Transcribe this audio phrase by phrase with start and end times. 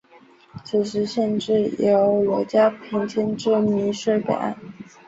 [0.63, 4.57] 此时县治由罗家坪迁至洣水北岸。